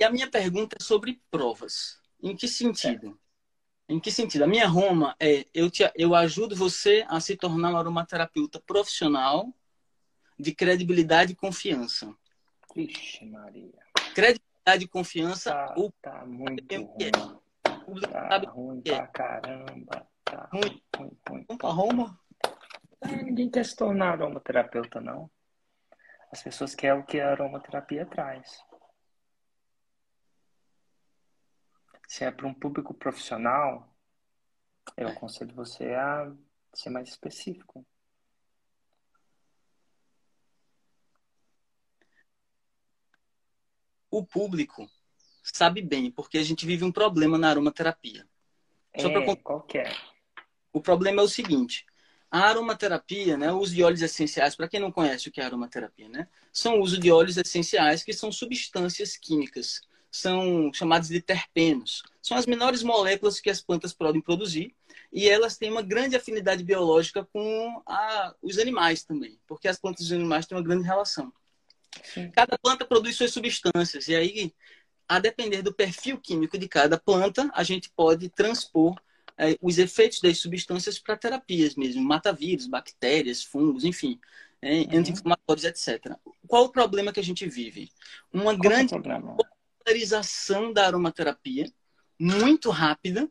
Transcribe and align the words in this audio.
E 0.00 0.04
a 0.04 0.10
minha 0.10 0.30
pergunta 0.30 0.76
é 0.80 0.82
sobre 0.82 1.20
provas. 1.30 1.98
Em 2.22 2.36
que 2.36 2.46
sentido? 2.46 3.18
Em 3.88 3.98
que 3.98 4.10
sentido? 4.10 4.44
A 4.44 4.46
minha 4.46 4.66
Roma 4.68 5.16
é 5.18 5.46
eu, 5.54 5.70
te, 5.70 5.90
eu 5.96 6.14
ajudo 6.14 6.54
você 6.54 7.04
a 7.08 7.18
se 7.20 7.36
tornar 7.36 7.72
um 7.72 7.76
aromaterapeuta 7.76 8.60
profissional 8.60 9.52
de 10.38 10.54
credibilidade 10.54 11.32
e 11.32 11.36
confiança. 11.36 12.14
Vixe, 12.74 13.24
Maria. 13.24 13.72
Credibilidade 14.14 14.84
e 14.84 14.88
confiança. 14.88 15.50
Tá, 15.52 15.74
o 15.76 15.90
tá 16.02 16.24
muito 16.26 16.72
é. 16.72 16.76
ruim. 16.76 17.40
O 17.66 17.84
público 17.84 18.12
Tá 18.12 18.28
sabe 18.28 18.46
ruim 18.46 18.82
é. 18.84 18.94
pra 18.94 19.06
caramba. 19.08 20.06
Tá 20.24 20.48
Ruim. 20.52 20.62
ruim, 20.62 20.82
ruim, 20.96 21.18
ruim. 21.28 21.44
Vamos 21.48 21.58
pra 21.58 21.70
Roma? 21.70 22.20
É, 23.00 23.22
ninguém 23.22 23.50
quer 23.50 23.64
se 23.64 23.74
tornar 23.74 24.12
aromaterapeuta, 24.12 25.00
não. 25.00 25.30
As 26.30 26.42
pessoas 26.42 26.74
querem 26.74 27.00
o 27.00 27.06
que 27.06 27.18
a 27.18 27.30
aromaterapia 27.30 28.04
traz. 28.04 28.58
Se 32.08 32.24
é 32.24 32.30
para 32.30 32.46
um 32.46 32.54
público 32.54 32.94
profissional, 32.94 33.94
eu 34.96 35.08
aconselho 35.08 35.54
você 35.54 35.92
a 35.92 36.32
ser 36.72 36.88
mais 36.88 37.10
específico. 37.10 37.86
O 44.10 44.24
público 44.24 44.90
sabe 45.42 45.82
bem, 45.82 46.10
porque 46.10 46.38
a 46.38 46.42
gente 46.42 46.64
vive 46.64 46.82
um 46.82 46.90
problema 46.90 47.36
na 47.36 47.50
aromaterapia. 47.50 48.26
Só 48.98 49.08
É, 49.08 49.24
con- 49.26 49.36
qual 49.36 49.62
que 49.62 49.78
é? 49.78 49.92
O 50.72 50.80
problema 50.80 51.20
é 51.20 51.24
o 51.24 51.28
seguinte: 51.28 51.84
a 52.30 52.40
aromaterapia, 52.40 53.36
né, 53.36 53.52
o 53.52 53.58
uso 53.58 53.74
de 53.74 53.82
óleos 53.82 54.00
essenciais, 54.00 54.56
para 54.56 54.66
quem 54.66 54.80
não 54.80 54.90
conhece 54.90 55.28
o 55.28 55.32
que 55.32 55.42
é 55.42 55.44
aromaterapia, 55.44 56.08
né, 56.08 56.26
são 56.50 56.78
o 56.78 56.82
uso 56.82 56.98
de 56.98 57.12
óleos 57.12 57.36
essenciais 57.36 58.02
que 58.02 58.14
são 58.14 58.32
substâncias 58.32 59.14
químicas, 59.14 59.82
são 60.10 60.72
chamados 60.72 61.08
de 61.08 61.20
terpenos. 61.20 62.02
São 62.22 62.36
as 62.36 62.46
menores 62.46 62.82
moléculas 62.82 63.40
que 63.40 63.50
as 63.50 63.60
plantas 63.60 63.92
podem 63.92 64.20
produzir 64.20 64.74
e 65.12 65.28
elas 65.28 65.56
têm 65.56 65.70
uma 65.70 65.82
grande 65.82 66.16
afinidade 66.16 66.62
biológica 66.64 67.24
com 67.32 67.82
a- 67.86 68.34
os 68.42 68.58
animais 68.58 69.04
também, 69.04 69.38
porque 69.46 69.68
as 69.68 69.78
plantas 69.78 70.02
e 70.02 70.04
os 70.06 70.12
animais 70.12 70.46
têm 70.46 70.56
uma 70.56 70.64
grande 70.64 70.84
relação. 70.84 71.32
Sim. 72.02 72.30
Cada 72.30 72.58
planta 72.58 72.84
produz 72.84 73.16
suas 73.16 73.32
substâncias 73.32 74.08
e 74.08 74.14
aí, 74.14 74.54
a 75.08 75.18
depender 75.18 75.62
do 75.62 75.72
perfil 75.74 76.18
químico 76.20 76.58
de 76.58 76.68
cada 76.68 76.98
planta, 76.98 77.50
a 77.54 77.62
gente 77.62 77.90
pode 77.96 78.28
transpor 78.30 78.94
eh, 79.38 79.56
os 79.62 79.78
efeitos 79.78 80.20
das 80.20 80.38
substâncias 80.38 80.98
para 80.98 81.16
terapias 81.16 81.74
mesmo, 81.76 82.02
mata 82.02 82.32
vírus, 82.32 82.66
bactérias, 82.66 83.42
fungos, 83.42 83.84
enfim, 83.84 84.18
eh, 84.60 84.80
Uhum. 84.80 84.98
anti-inflamatórios, 84.98 85.64
etc. 85.64 86.18
Qual 86.46 86.64
o 86.64 86.72
problema 86.72 87.12
que 87.12 87.20
a 87.20 87.22
gente 87.24 87.48
vive? 87.48 87.90
Uma 88.32 88.56
Qual 88.56 88.56
é 88.56 88.58
grande 88.68 88.88
problema? 88.88 89.36
Popularização 89.88 90.72
da 90.72 90.86
aromaterapia, 90.86 91.70
muito 92.18 92.70
rápida, 92.70 93.28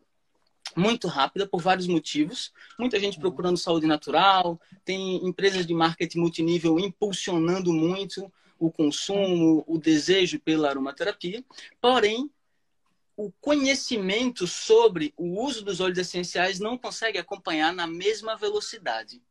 muito 0.75 1.07
rápida 1.07 1.47
por 1.47 1.61
vários 1.61 1.87
motivos. 1.87 2.51
Muita 2.79 2.99
gente 2.99 3.19
procurando 3.19 3.57
saúde 3.57 3.85
natural, 3.85 4.59
tem 4.83 5.17
empresas 5.27 5.65
de 5.67 5.73
marketing 5.73 6.19
multinível 6.19 6.79
impulsionando 6.79 7.71
muito 7.71 8.31
o 8.59 8.71
consumo, 8.71 9.63
o 9.67 9.77
desejo 9.77 10.39
pela 10.39 10.69
aromaterapia. 10.69 11.43
Porém, 11.79 12.29
o 13.15 13.31
conhecimento 13.39 14.47
sobre 14.47 15.13
o 15.15 15.43
uso 15.43 15.63
dos 15.63 15.79
óleos 15.79 15.99
essenciais 15.99 16.59
não 16.59 16.77
consegue 16.77 17.19
acompanhar 17.19 17.73
na 17.73 17.85
mesma 17.85 18.35
velocidade. 18.35 19.21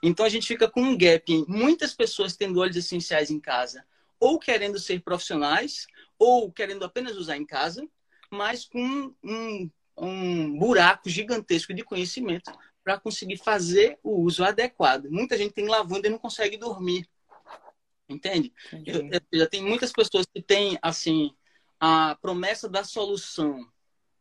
Então 0.00 0.24
a 0.24 0.28
gente 0.28 0.46
fica 0.46 0.68
com 0.68 0.80
um 0.80 0.96
gap 0.96 1.32
em 1.32 1.44
muitas 1.48 1.92
pessoas 1.92 2.36
tendo 2.36 2.60
óleos 2.60 2.76
essenciais 2.76 3.30
em 3.30 3.40
casa, 3.40 3.84
ou 4.20 4.38
querendo 4.38 4.78
ser 4.78 5.00
profissionais, 5.00 5.86
ou 6.18 6.50
querendo 6.50 6.84
apenas 6.84 7.16
usar 7.16 7.36
em 7.36 7.46
casa, 7.46 7.86
mas 8.30 8.64
com 8.64 9.14
um, 9.22 9.70
um 9.96 10.58
buraco 10.58 11.08
gigantesco 11.08 11.72
de 11.72 11.84
conhecimento 11.84 12.52
para 12.82 12.98
conseguir 12.98 13.36
fazer 13.36 13.98
o 14.02 14.20
uso 14.22 14.44
adequado. 14.44 15.10
Muita 15.10 15.36
gente 15.36 15.52
tem 15.52 15.66
lavanda 15.68 16.08
e 16.08 16.10
não 16.10 16.18
consegue 16.18 16.56
dormir. 16.56 17.08
Entende? 18.08 18.52
Já 19.32 19.46
tem 19.46 19.62
muitas 19.62 19.92
pessoas 19.92 20.26
que 20.32 20.40
têm 20.42 20.78
assim 20.80 21.30
a 21.78 22.16
promessa 22.20 22.68
da 22.68 22.82
solução 22.82 23.66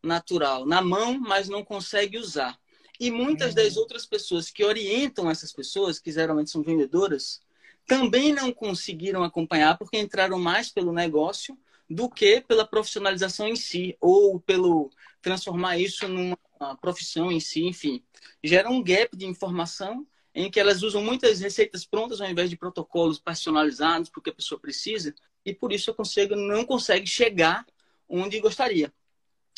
natural 0.04 0.66
na 0.66 0.82
mão, 0.82 1.20
mas 1.20 1.48
não 1.50 1.64
consegue 1.64 2.18
usar. 2.18 2.60
E 3.00 3.10
muitas 3.10 3.50
Uhum. 3.50 3.56
das 3.56 3.78
outras 3.78 4.06
pessoas 4.06 4.50
que 4.50 4.64
orientam 4.64 5.30
essas 5.30 5.54
pessoas, 5.54 6.00
que 6.00 6.12
geralmente 6.12 6.50
são 6.50 6.64
vendedoras, 6.64 7.42
também 7.86 8.34
não 8.34 8.52
conseguiram 8.52 9.24
acompanhar 9.24 9.78
porque 9.78 9.98
entraram 9.98 10.38
mais 10.38 10.70
pelo 10.70 10.92
negócio 10.92 11.58
do 11.90 12.10
que 12.10 12.42
pela 12.42 12.66
profissionalização 12.68 13.48
em 13.48 13.56
si 13.56 13.96
ou 14.02 14.40
pelo 14.40 14.90
transformar 15.22 15.78
isso 15.78 16.08
numa 16.08 16.38
profissão 16.82 17.32
em 17.32 17.40
si, 17.40 17.64
enfim. 17.66 18.04
Gera 18.44 18.70
um 18.70 18.84
gap 18.84 19.16
de 19.16 19.26
informação 19.26 20.06
em 20.34 20.52
que 20.52 20.60
elas 20.60 20.84
usam 20.84 21.02
muitas 21.02 21.40
receitas 21.40 21.86
prontas 21.86 22.20
ao 22.22 22.30
invés 22.30 22.50
de 22.50 22.58
protocolos 22.58 23.20
personalizados 23.20 24.10
porque 24.10 24.30
a 24.30 24.34
pessoa 24.34 24.60
precisa 24.60 25.14
e 25.46 25.54
por 25.54 25.72
isso 25.72 25.90
eu 25.90 25.96
consigo 25.96 26.36
não 26.36 26.66
consegue 26.66 27.08
chegar 27.08 27.66
onde 28.08 28.40
gostaria. 28.40 28.94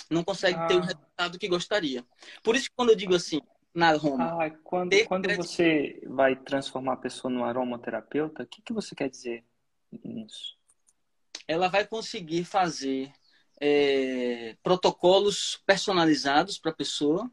Não 0.09 0.23
consegue 0.23 0.57
ter 0.67 0.75
o 0.75 0.79
Ah. 0.79 0.85
resultado 0.85 1.37
que 1.39 1.47
gostaria. 1.47 2.05
Por 2.43 2.55
isso 2.55 2.69
que 2.69 2.75
quando 2.75 2.89
eu 2.89 2.95
digo 2.95 3.13
assim, 3.15 3.41
na 3.73 3.91
Roma, 3.93 4.37
Ah, 4.43 4.49
quando, 4.63 5.05
quando 5.05 5.23
credi- 5.25 5.37
você 5.37 6.01
vai 6.07 6.35
transformar 6.35 6.93
a 6.93 6.97
pessoa 6.97 7.31
num 7.31 7.43
aromaterapeuta, 7.43 8.43
o 8.43 8.47
que, 8.47 8.61
que 8.61 8.73
você 8.73 8.95
quer 8.95 9.09
dizer 9.09 9.43
nisso? 10.03 10.57
Ela 11.49 11.69
vai 11.69 11.87
conseguir 11.87 12.45
fazer 12.45 13.11
é, 13.61 14.55
protocolos 14.63 15.61
personalizados 15.65 16.59
para 16.59 16.71
a 16.71 16.75
pessoa. 16.75 17.31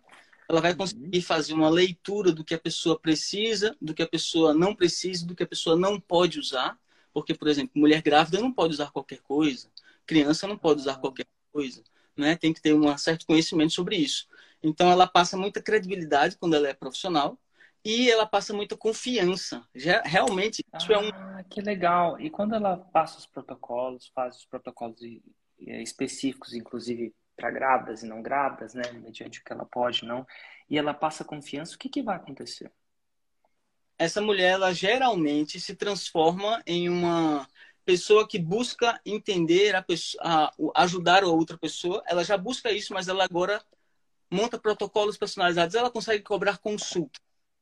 Ela 0.48 0.60
vai 0.60 0.72
Uhum. 0.72 0.78
conseguir 0.78 1.22
fazer 1.22 1.54
uma 1.54 1.68
leitura 1.70 2.32
do 2.32 2.44
que 2.44 2.54
a 2.54 2.58
pessoa 2.58 2.98
precisa, 2.98 3.76
do 3.80 3.94
que 3.94 4.02
a 4.02 4.08
pessoa 4.08 4.54
não 4.54 4.74
precisa, 4.74 5.26
do 5.26 5.34
que 5.34 5.42
a 5.42 5.46
pessoa 5.46 5.76
não 5.76 6.00
pode 6.00 6.38
usar. 6.40 6.78
Porque, 7.12 7.34
por 7.34 7.48
exemplo, 7.48 7.72
mulher 7.80 8.02
grávida 8.02 8.40
não 8.40 8.52
pode 8.52 8.74
usar 8.74 8.90
qualquer 8.92 9.20
coisa, 9.22 9.70
criança 10.06 10.46
não 10.46 10.56
pode 10.58 10.80
usar 10.82 10.94
Ah. 10.94 11.00
qualquer 11.00 11.26
coisa, 11.52 11.82
né? 12.16 12.36
Tem 12.36 12.52
que 12.52 12.60
ter 12.62 12.74
um 12.74 12.96
certo 12.98 13.26
conhecimento 13.26 13.72
sobre 13.72 13.96
isso. 13.96 14.28
Então, 14.62 14.90
ela 14.90 15.06
passa 15.06 15.36
muita 15.36 15.62
credibilidade 15.62 16.36
quando 16.38 16.54
ela 16.56 16.68
é 16.68 16.74
profissional 16.74 17.38
e 17.88 18.10
ela 18.10 18.26
passa 18.26 18.52
muita 18.52 18.76
confiança. 18.76 19.62
Já, 19.74 20.02
realmente, 20.02 20.64
isso 20.78 20.92
é 20.92 20.98
um 20.98 21.08
Ah, 21.08 21.44
que 21.48 21.60
legal. 21.60 22.18
E 22.20 22.28
quando 22.30 22.54
ela 22.54 22.76
passa 22.76 23.18
os 23.18 23.26
protocolos, 23.26 24.10
faz 24.14 24.36
os 24.38 24.46
protocolos 24.46 25.00
e- 25.02 25.22
e 25.58 25.82
específicos, 25.82 26.52
inclusive 26.54 27.14
para 27.36 27.50
grávidas 27.50 28.02
e 28.02 28.06
não 28.06 28.22
grávidas, 28.22 28.74
né? 28.74 28.82
Mediante 28.92 29.40
o 29.40 29.44
que 29.44 29.52
ela 29.52 29.64
pode, 29.66 30.04
não. 30.04 30.26
E 30.68 30.78
ela 30.78 30.94
passa 30.94 31.24
confiança, 31.24 31.74
o 31.76 31.78
que 31.78 31.88
que 31.88 32.02
vai 32.02 32.16
acontecer? 32.16 32.72
essa 33.98 34.20
mulher 34.20 34.50
ela 34.52 34.72
geralmente 34.74 35.58
se 35.58 35.74
transforma 35.74 36.62
em 36.66 36.88
uma 36.88 37.48
pessoa 37.84 38.28
que 38.28 38.38
busca 38.38 39.00
entender 39.06 39.74
a 39.74 39.82
pessoa, 39.82 40.22
a- 40.22 40.52
ajudar 40.82 41.22
a 41.22 41.28
outra 41.28 41.56
pessoa. 41.56 42.02
Ela 42.06 42.24
já 42.24 42.36
busca 42.36 42.70
isso, 42.70 42.92
mas 42.92 43.08
ela 43.08 43.24
agora 43.24 43.62
monta 44.30 44.58
protocolos 44.58 45.16
personalizados. 45.16 45.74
Ela 45.74 45.90
consegue 45.90 46.22
cobrar 46.22 46.58
consulta, 46.58 47.18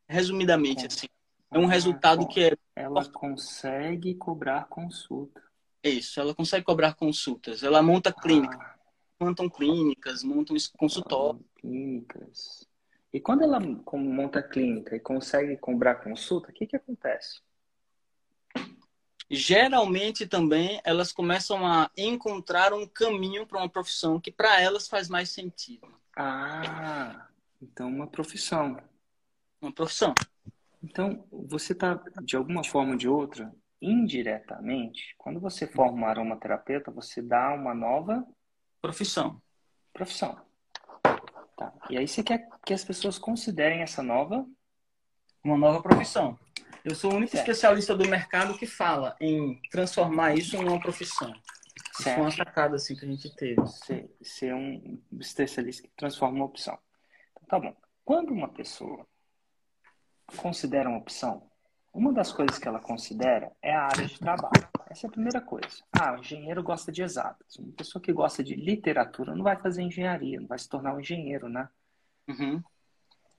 resumidamente 0.09 0.87
assim. 0.87 1.07
É 1.51 1.59
um 1.59 1.67
Ah, 1.67 1.71
resultado 1.71 2.27
que 2.29 2.45
é 2.45 2.57
Ela 2.77 3.09
consegue 3.09 4.15
cobrar 4.17 4.67
consulta. 4.69 5.43
isso. 5.83 6.19
Ela 6.19 6.35
consegue 6.35 6.65
cobrar 6.65 6.95
consultas. 6.95 7.63
Ela 7.63 7.83
monta 7.83 8.13
clínicas, 8.13 8.59
Ah, 8.61 8.75
montam 9.21 9.49
clínicas, 9.49 10.23
montam 10.25 10.57
consultórios. 10.77 11.43
clínicas. 11.57 12.67
E 13.13 13.21
quando 13.21 13.43
ela 13.43 13.61
monta 13.61 14.41
a 14.41 14.43
clínica 14.43 14.97
e 14.97 15.01
consegue 15.01 15.57
cobrar 15.57 15.97
consulta, 15.97 16.51
o 16.51 16.53
que 16.53 16.67
que 16.67 16.75
acontece? 16.77 17.41
Geralmente 19.31 20.27
também 20.27 20.81
elas 20.85 21.13
começam 21.13 21.67
a 21.67 21.91
encontrar 21.97 22.73
um 22.73 22.87
caminho 22.87 23.47
para 23.47 23.59
uma 23.59 23.69
profissão 23.69 24.21
que 24.21 24.31
para 24.31 24.61
elas 24.61 24.87
faz 24.87 25.09
mais 25.09 25.31
sentido. 25.31 25.87
Ah, 26.17 27.29
então 27.63 27.89
uma 27.89 28.07
profissão. 28.07 28.77
Uma 29.65 29.73
profissão. 29.73 30.15
Então, 30.83 31.27
você 31.33 31.73
está, 31.73 31.95
de 32.23 32.37
alguma 32.37 32.63
forma 32.63 32.91
ou 32.93 32.99
de 32.99 33.09
outra, 33.09 33.51
indiretamente, 33.81 35.15
quando 35.17 35.41
você 35.41 35.67
forma 35.67 36.03
um 36.03 36.07
aromaterapeuta, 36.07 36.91
você 36.91 37.23
dá 37.23 37.55
uma 37.55 37.75
nova 37.75 38.27
Profissão. 38.83 39.41
profissão. 39.91 40.39
Tá. 41.57 41.73
E 41.89 41.97
aí 41.97 42.07
você 42.07 42.23
quer 42.23 42.47
que 42.67 42.75
as 42.75 42.85
pessoas 42.85 43.19
considerem 43.19 43.81
essa 43.81 44.03
nova. 44.03 44.47
Uma 45.43 45.57
nova 45.57 45.83
profissão. 45.83 46.39
Eu 46.85 46.95
sou 46.95 47.13
o 47.13 47.15
único 47.17 47.33
Certo. 47.33 47.49
especialista 47.49 47.97
do 47.97 48.07
mercado 48.07 48.59
que 48.59 48.67
fala 48.67 49.17
em 49.19 49.59
transformar 49.71 50.35
isso 50.35 50.57
em 50.57 50.69
uma 50.69 50.79
profissão. 50.81 51.33
Isso 51.95 52.03
foi 52.03 52.13
uma 52.17 52.31
Certo. 52.31 52.37
sacada 52.47 52.77
assim 52.77 52.95
que 52.95 53.07
a 53.07 53.09
gente 53.09 53.35
teve. 53.35 53.67
Ser, 53.67 54.15
ser 54.23 54.55
um 54.55 55.01
especialista 55.19 55.83
que 55.89 55.95
transforma 55.97 56.37
uma 56.37 56.45
opção. 56.45 56.79
Então, 57.33 57.45
tá 57.49 57.59
bom. 57.59 57.75
Quando 58.05 58.31
uma 58.35 58.49
pessoa 58.49 59.07
considera 60.37 60.89
uma 60.89 60.99
opção, 60.99 61.43
uma 61.95 62.13
das 62.13 62.33
coisas 62.33 62.59
que 62.59 62.67
ela 62.67 62.81
considera 62.81 63.53
é 63.63 63.73
a 63.73 63.85
área 63.85 64.05
de 64.05 64.19
trabalho. 64.19 64.69
Essa 64.91 65.07
é 65.07 65.09
a 65.09 65.13
primeira 65.13 65.41
coisa. 65.41 65.83
Ah, 65.93 66.13
o 66.13 66.19
engenheiro 66.19 66.61
gosta 66.61 66.91
de 66.91 67.03
exatas. 67.03 67.57
Uma 67.57 67.73
pessoa 67.73 68.03
que 68.03 68.13
gosta 68.13 68.43
de 68.43 68.57
literatura 68.57 69.35
não 69.35 69.45
vai 69.45 69.57
fazer 69.57 69.83
engenharia, 69.83 70.41
não 70.41 70.49
vai 70.49 70.59
se 70.59 70.69
tornar 70.69 70.93
um 70.93 71.01
engenheiro, 71.01 71.49
né? 71.49 71.69
Uhum. 72.29 72.61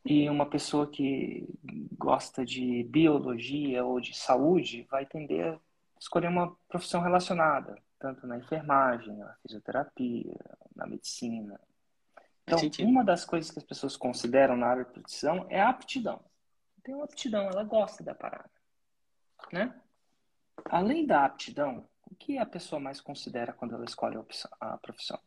E 0.06 0.30
uma 0.30 0.46
pessoa 0.46 0.88
que 0.88 1.46
gosta 1.98 2.46
de 2.46 2.84
biologia 2.84 3.84
ou 3.84 4.00
de 4.00 4.16
saúde 4.16 4.88
vai 4.90 5.06
tender 5.06 5.54
a 5.54 5.60
escolher 6.00 6.30
uma 6.30 6.56
profissão 6.70 7.02
relacionada, 7.02 7.78
tanto 8.00 8.26
na 8.26 8.38
enfermagem, 8.38 9.18
na 9.18 9.36
fisioterapia, 9.42 10.36
na 10.74 10.88
medicina. 10.88 11.60
Então, 12.44 12.60
uma 12.88 13.04
das 13.04 13.26
coisas 13.26 13.52
que 13.52 13.60
as 13.60 13.66
pessoas 13.66 13.98
consideram 13.98 14.56
na 14.56 14.68
área 14.68 14.86
de 14.86 14.92
profissão 14.92 15.46
é 15.50 15.60
a 15.60 15.70
aptidão. 15.70 16.24
Tem 16.86 16.94
uma 16.94 17.06
aptidão, 17.06 17.48
ela 17.48 17.64
gosta 17.64 18.04
da 18.04 18.14
parada, 18.14 18.52
né? 19.52 19.74
Além 20.66 21.04
da 21.04 21.26
aptidão, 21.26 21.90
o 22.04 22.14
que 22.14 22.38
a 22.38 22.46
pessoa 22.46 22.80
mais 22.80 23.02
considera 23.02 23.52
quando 23.52 23.74
ela 23.74 23.86
escolhe 23.86 24.16
a 24.62 24.78
profissão? 24.78 25.20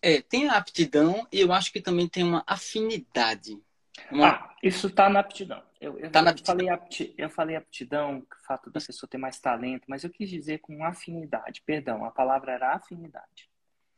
É, 0.00 0.22
tem 0.22 0.48
a 0.48 0.56
aptidão 0.56 1.26
e 1.32 1.40
eu 1.40 1.52
acho 1.52 1.72
que 1.72 1.82
também 1.82 2.08
tem 2.08 2.22
uma 2.22 2.44
afinidade. 2.46 3.60
Uma... 4.08 4.28
Ah, 4.28 4.56
isso 4.62 4.86
está 4.86 5.08
na 5.08 5.18
aptidão. 5.18 5.60
Eu, 5.80 5.98
eu, 5.98 6.12
tá 6.12 6.22
na 6.22 6.30
aptidão. 6.30 6.54
Falei 6.54 6.68
aptidão, 6.68 7.14
eu 7.18 7.30
falei 7.30 7.56
aptidão, 7.56 8.18
o 8.20 8.46
fato 8.46 8.70
da 8.70 8.80
pessoa 8.80 9.10
ter 9.10 9.18
mais 9.18 9.40
talento, 9.40 9.82
mas 9.88 10.04
eu 10.04 10.10
quis 10.10 10.30
dizer 10.30 10.58
com 10.58 10.84
afinidade. 10.84 11.60
Perdão, 11.66 12.04
a 12.04 12.12
palavra 12.12 12.52
era 12.52 12.72
afinidade. 12.72 13.49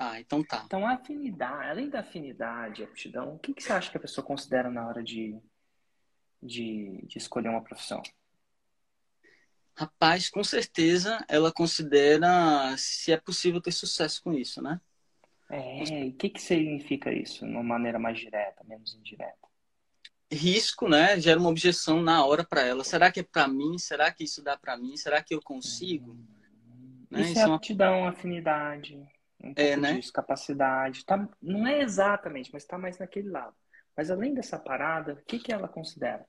Ah, 0.04 0.19
então 0.19 0.43
tá. 0.43 0.64
Então, 0.66 0.84
afinidade, 0.84 1.69
além 1.69 1.88
da 1.88 2.00
afinidade, 2.00 2.82
aptidão, 2.82 3.37
o 3.37 3.38
que, 3.38 3.54
que 3.54 3.62
você 3.62 3.72
acha 3.72 3.88
que 3.88 3.96
a 3.96 4.00
pessoa 4.00 4.26
considera 4.26 4.69
na 4.69 4.84
hora 4.84 5.00
de, 5.00 5.38
de, 6.43 7.00
de 7.06 7.19
escolher 7.19 7.49
uma 7.49 7.62
profissão? 7.62 8.02
Rapaz, 9.76 10.28
com 10.28 10.43
certeza 10.43 11.25
ela 11.28 11.52
considera 11.52 12.76
se 12.76 13.12
é 13.12 13.16
possível 13.16 13.60
ter 13.60 13.70
sucesso 13.70 14.20
com 14.25 14.32
isso, 14.32 14.60
né? 14.60 14.81
É, 15.49 15.84
e 15.84 16.08
o 16.08 16.14
que, 16.14 16.31
que 16.31 16.43
significa 16.43 17.12
isso, 17.12 17.46
de 17.46 17.52
uma 17.52 17.62
maneira 17.62 17.98
mais 17.98 18.19
direta, 18.19 18.64
menos 18.64 18.96
indireta? 18.96 19.48
Risco, 20.32 20.88
né? 20.88 21.20
Gera 21.20 21.38
uma 21.38 21.50
objeção 21.50 22.02
na 22.02 22.25
hora 22.26 22.44
para 22.44 22.62
ela. 22.62 22.82
Será 22.82 23.12
que 23.12 23.20
é 23.20 23.22
para 23.22 23.46
mim? 23.46 23.78
Será 23.78 24.10
que 24.10 24.25
isso 24.25 24.43
dá 24.43 24.56
para 24.56 24.76
mim? 24.76 24.96
Será 24.96 25.22
que 25.22 25.32
eu 25.32 25.40
consigo? 25.40 26.12
Hum, 26.12 27.06
né? 27.08 27.20
Isso, 27.20 27.38
é, 27.38 27.43
é 27.43 27.46
uma... 27.46 27.56
aptidão, 27.56 28.08
afinidade, 28.08 28.98
um 29.43 29.53
é, 29.56 29.77
né? 29.77 30.00
capacidade. 30.12 31.05
Tá, 31.05 31.29
não 31.41 31.67
é 31.67 31.81
exatamente, 31.83 32.50
mas 32.53 32.62
está 32.62 32.79
mais 32.79 32.99
naquele 32.99 33.29
lado. 33.29 33.55
Mas 33.97 34.11
além 34.11 34.35
dessa 34.35 34.59
parada, 34.59 35.15
o 35.15 35.25
que, 35.25 35.39
que 35.39 35.53
ela 35.53 35.69
considera? 35.69 36.27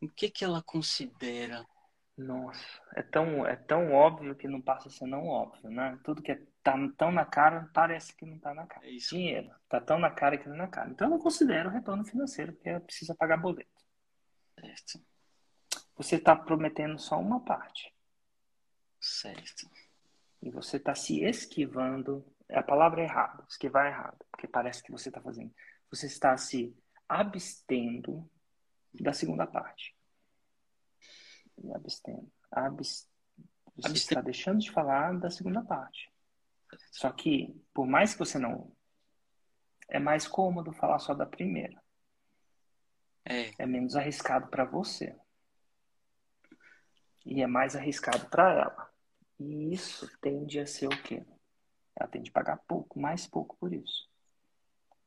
O 0.00 0.08
que, 0.08 0.30
que 0.30 0.44
ela 0.44 0.62
considera? 0.62 1.66
Nossa, 2.16 2.82
é 2.94 3.02
tão, 3.02 3.46
é 3.46 3.56
tão 3.56 3.92
óbvio 3.92 4.34
que 4.34 4.46
não 4.46 4.60
passa 4.60 4.88
a 4.88 4.90
ser 4.90 5.06
não 5.06 5.26
óbvio, 5.26 5.70
né? 5.70 5.98
Tudo 6.04 6.22
que 6.22 6.32
é, 6.32 6.42
tá 6.62 6.74
tão 6.96 7.10
na 7.10 7.24
cara 7.24 7.70
parece 7.72 8.14
que 8.14 8.26
não 8.26 8.38
tá 8.38 8.52
na 8.52 8.66
cara. 8.66 8.86
É 8.86 8.90
isso. 8.90 9.14
Dinheiro, 9.14 9.50
tá 9.68 9.80
tão 9.80 9.98
na 9.98 10.10
cara 10.10 10.36
que 10.36 10.46
não 10.46 10.54
é 10.54 10.58
na 10.58 10.68
cara. 10.68 10.90
Então 10.90 11.06
eu 11.06 11.12
não 11.12 11.18
considero 11.18 11.70
retorno 11.70 12.04
financeiro, 12.04 12.52
porque 12.52 12.68
ela 12.68 12.80
precisa 12.80 13.14
pagar 13.14 13.38
boleto. 13.38 13.70
Certo. 14.58 15.00
Você 15.96 16.16
está 16.16 16.36
prometendo 16.36 16.98
só 16.98 17.18
uma 17.18 17.40
parte. 17.40 17.94
Certo. 19.00 19.70
E 20.42 20.50
você 20.50 20.76
está 20.76 20.94
se 20.94 21.22
esquivando. 21.22 22.24
A 22.48 22.62
palavra 22.62 23.02
é 23.02 23.04
errada, 23.04 23.44
esquivar 23.48 23.86
é 23.86 23.90
errado, 23.90 24.24
porque 24.30 24.48
parece 24.48 24.82
que 24.82 24.90
você 24.90 25.08
está 25.08 25.20
fazendo. 25.20 25.52
Você 25.90 26.06
está 26.06 26.36
se 26.36 26.74
abstendo 27.08 28.28
da 28.94 29.12
segunda 29.12 29.46
parte 29.46 29.94
abstendo. 31.74 32.30
Abst... 32.50 33.08
Você 33.76 33.88
Absten... 33.88 33.94
está 33.94 34.20
deixando 34.20 34.60
de 34.60 34.70
falar 34.70 35.18
da 35.18 35.30
segunda 35.30 35.62
parte. 35.62 36.10
Só 36.92 37.10
que, 37.10 37.54
por 37.74 37.86
mais 37.86 38.12
que 38.12 38.18
você 38.18 38.38
não. 38.38 38.74
É 39.88 39.98
mais 39.98 40.26
cômodo 40.26 40.72
falar 40.72 40.98
só 41.00 41.14
da 41.14 41.26
primeira. 41.26 41.82
É, 43.24 43.62
é 43.62 43.66
menos 43.66 43.96
arriscado 43.96 44.48
para 44.48 44.64
você. 44.64 45.16
E 47.26 47.42
é 47.42 47.46
mais 47.46 47.74
arriscado 47.74 48.28
para 48.30 48.52
ela. 48.52 48.89
E 49.40 49.72
isso 49.72 50.06
tende 50.20 50.60
a 50.60 50.66
ser 50.66 50.86
o 50.86 51.02
quê? 51.02 51.24
Ela 51.96 52.08
tende 52.08 52.28
a 52.28 52.32
pagar 52.32 52.58
pouco, 52.68 53.00
mais 53.00 53.26
pouco 53.26 53.56
por 53.56 53.72
isso. 53.72 54.06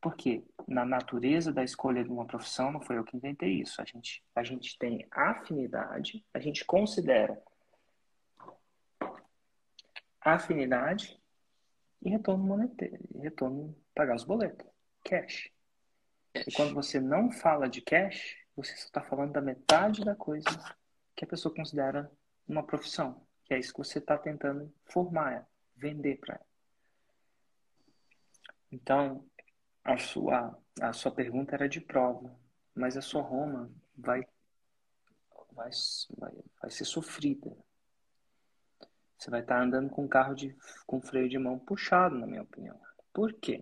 Porque 0.02 0.44
na 0.68 0.84
natureza 0.84 1.54
da 1.54 1.64
escolha 1.64 2.04
de 2.04 2.10
uma 2.10 2.26
profissão, 2.26 2.72
não 2.72 2.82
foi 2.82 2.98
eu 2.98 3.04
que 3.04 3.16
inventei 3.16 3.62
isso. 3.62 3.80
A 3.80 3.86
gente, 3.86 4.24
a 4.36 4.44
gente 4.44 4.78
tem 4.80 5.08
afinidade, 5.12 6.26
a 6.34 6.40
gente 6.40 6.66
considera 6.66 7.40
afinidade 10.20 11.22
e 12.02 12.10
retorno 12.10 12.44
monetário, 12.44 13.00
retorno 13.22 13.76
pagar 13.94 14.16
os 14.16 14.24
boletos, 14.24 14.68
cash. 15.04 15.52
E 16.36 16.52
quando 16.54 16.74
você 16.74 17.00
não 17.00 17.32
fala 17.32 17.70
de 17.70 17.82
cash, 17.82 18.36
você 18.56 18.76
só 18.76 18.86
está 18.86 19.02
falando 19.02 19.34
da 19.34 19.42
metade 19.42 20.04
da 20.04 20.16
coisa 20.16 20.50
que 21.16 21.24
a 21.24 21.28
pessoa 21.28 21.54
considera 21.54 22.12
uma 22.48 22.64
profissão, 22.64 23.26
que 23.44 23.54
é 23.54 23.60
isso 23.60 23.74
que 23.74 23.80
você 23.80 24.00
está 24.00 24.18
tentando 24.18 24.74
formar 24.86 25.34
ela, 25.34 25.48
vender 25.76 26.18
para 26.20 26.36
ela. 26.36 26.46
Então, 28.72 29.26
a 29.84 29.98
sua, 29.98 30.58
a 30.82 30.94
sua 30.94 31.12
pergunta 31.12 31.54
era 31.54 31.70
de 31.70 31.80
prova, 31.82 32.36
mas 32.74 32.98
a 32.98 33.02
sua 33.02 33.22
Roma 33.22 33.70
vai, 33.96 34.26
vai, 35.52 35.70
vai, 36.18 36.34
vai 36.62 36.72
ser 36.72 36.86
sofrida. 36.86 37.56
Você 39.18 39.30
vai 39.30 39.42
estar 39.42 39.62
andando 39.62 39.90
com 39.90 40.08
carro 40.08 40.34
de, 40.34 40.56
com 40.86 41.02
freio 41.02 41.30
de 41.30 41.38
mão 41.38 41.60
puxado, 41.60 42.18
na 42.18 42.26
minha 42.26 42.42
opinião. 42.42 42.80
Por 43.14 43.34
quê? 43.34 43.62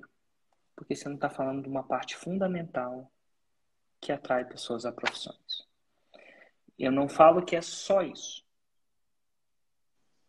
Porque 0.75 0.95
você 0.95 1.07
não 1.07 1.15
está 1.15 1.29
falando 1.29 1.63
de 1.63 1.69
uma 1.69 1.83
parte 1.83 2.15
fundamental 2.15 3.11
que 3.99 4.11
atrai 4.11 4.45
pessoas 4.45 4.85
a 4.85 4.91
profissões. 4.91 5.67
Eu 6.79 6.91
não 6.91 7.07
falo 7.07 7.45
que 7.45 7.55
é 7.55 7.61
só 7.61 8.01
isso, 8.01 8.43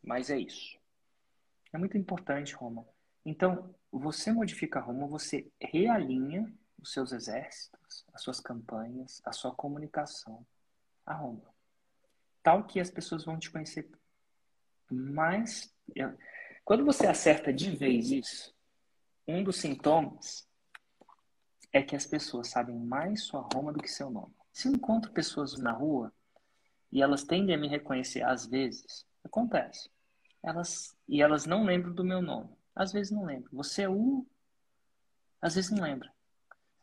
mas 0.02 0.30
é 0.30 0.38
isso. 0.38 0.78
É 1.72 1.78
muito 1.78 1.96
importante, 1.96 2.54
Roma. 2.54 2.86
Então, 3.24 3.74
você 3.90 4.32
modifica 4.32 4.80
Roma, 4.80 5.06
você 5.06 5.50
realinha 5.60 6.52
os 6.80 6.92
seus 6.92 7.12
exércitos, 7.12 8.04
as 8.12 8.22
suas 8.22 8.40
campanhas, 8.40 9.22
a 9.24 9.32
sua 9.32 9.54
comunicação 9.54 10.44
a 11.06 11.14
Roma. 11.14 11.52
Tal 12.42 12.64
que 12.64 12.80
as 12.80 12.90
pessoas 12.90 13.24
vão 13.24 13.38
te 13.38 13.50
conhecer 13.50 13.88
mais. 14.90 15.72
Quando 16.64 16.84
você 16.84 17.06
acerta 17.06 17.52
de 17.52 17.74
vez 17.74 18.10
isso, 18.10 18.54
um 19.26 19.42
dos 19.42 19.56
sintomas 19.56 20.48
é 21.72 21.82
que 21.82 21.96
as 21.96 22.06
pessoas 22.06 22.48
sabem 22.48 22.76
mais 22.76 23.22
sua 23.22 23.46
Roma 23.52 23.72
do 23.72 23.80
que 23.80 23.88
seu 23.88 24.10
nome. 24.10 24.34
Se 24.52 24.68
eu 24.68 24.72
encontro 24.72 25.12
pessoas 25.12 25.56
na 25.58 25.72
rua 25.72 26.12
e 26.90 27.00
elas 27.00 27.24
tendem 27.24 27.54
a 27.54 27.58
me 27.58 27.68
reconhecer 27.68 28.22
às 28.22 28.46
vezes, 28.46 29.06
acontece. 29.24 29.90
Elas 30.42 30.96
e 31.08 31.22
elas 31.22 31.46
não 31.46 31.64
lembram 31.64 31.92
do 31.92 32.04
meu 32.04 32.20
nome. 32.20 32.50
Às 32.74 32.92
vezes 32.92 33.12
não 33.12 33.24
lembro. 33.24 33.50
Você 33.52 33.82
é 33.82 33.88
o. 33.88 34.26
Às 35.40 35.54
vezes 35.54 35.70
não 35.70 35.82
lembra. 35.82 36.12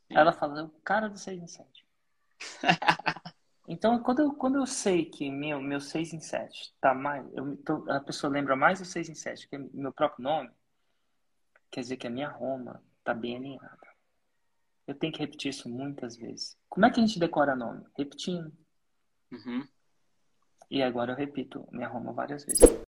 Ela 0.10 0.34
fala, 0.34 0.64
o 0.64 0.70
cara 0.82 1.08
do 1.08 1.18
6 1.18 1.42
em 1.42 1.48
7. 1.48 1.86
então, 3.68 4.02
quando 4.02 4.20
eu, 4.20 4.34
quando 4.34 4.56
eu 4.58 4.66
sei 4.66 5.06
que 5.06 5.30
meu, 5.30 5.62
meu 5.62 5.80
6 5.80 6.14
em 6.14 6.20
7 6.20 6.74
tá 6.82 6.94
mais. 6.94 7.26
Eu, 7.34 7.56
tô, 7.58 7.90
a 7.92 8.00
pessoa 8.00 8.32
lembra 8.32 8.56
mais 8.56 8.80
do 8.80 8.86
6 8.86 9.10
em 9.10 9.16
7 9.16 9.48
que 9.48 9.56
é 9.56 9.60
meu 9.74 9.94
próprio 9.94 10.24
nome, 10.24 10.50
quer 11.70 11.82
dizer 11.82 11.98
que 11.98 12.08
a 12.08 12.10
minha 12.10 12.30
Roma 12.30 12.84
tá 13.04 13.14
bem 13.14 13.38
alinhada. 13.38 13.88
Eu 14.88 14.96
tenho 14.96 15.14
que 15.14 15.20
repetir 15.20 15.50
isso 15.50 15.70
muitas 15.70 16.18
vezes. 16.18 16.58
Como 16.68 16.86
é 16.86 16.90
que 16.90 17.00
a 17.00 17.06
gente 17.06 17.20
decora 17.20 17.56
nome? 17.56 17.86
Repetindo. 17.96 18.52
Uhum. 19.32 19.68
E 20.70 20.82
agora 20.84 21.14
eu 21.14 21.18
repito 21.18 21.68
minha 21.72 21.88
Roma 21.88 22.14
várias 22.14 22.46
vezes. 22.46 22.89